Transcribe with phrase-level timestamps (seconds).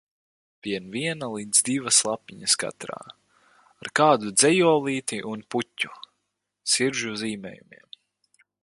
[0.67, 2.97] Vien viena līdz divas lapiņas katrā,
[3.85, 5.93] ar kādu dzejolīti un puķu,
[6.75, 7.89] siržu zīmējumiem.